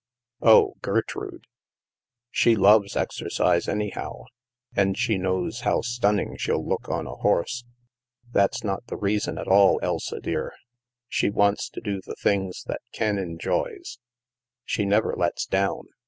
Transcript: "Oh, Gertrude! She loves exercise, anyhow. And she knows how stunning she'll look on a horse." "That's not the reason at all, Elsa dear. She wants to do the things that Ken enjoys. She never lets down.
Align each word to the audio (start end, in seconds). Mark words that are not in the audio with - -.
"Oh, 0.41 0.77
Gertrude! 0.81 1.45
She 2.31 2.55
loves 2.55 2.95
exercise, 2.97 3.67
anyhow. 3.67 4.23
And 4.75 4.97
she 4.97 5.19
knows 5.19 5.59
how 5.59 5.81
stunning 5.81 6.37
she'll 6.37 6.67
look 6.67 6.89
on 6.89 7.05
a 7.05 7.17
horse." 7.17 7.65
"That's 8.31 8.63
not 8.63 8.87
the 8.87 8.97
reason 8.97 9.37
at 9.37 9.47
all, 9.47 9.79
Elsa 9.83 10.19
dear. 10.19 10.53
She 11.07 11.29
wants 11.29 11.69
to 11.69 11.81
do 11.81 12.01
the 12.03 12.15
things 12.15 12.63
that 12.65 12.81
Ken 12.91 13.19
enjoys. 13.19 13.99
She 14.65 14.85
never 14.85 15.13
lets 15.15 15.45
down. 15.45 15.83